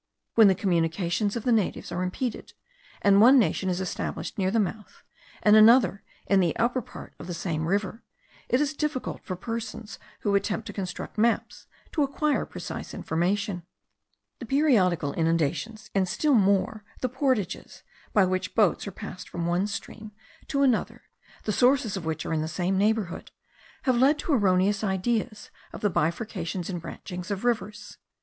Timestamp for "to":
10.65-10.73, 11.91-12.01, 20.47-20.63, 24.17-24.33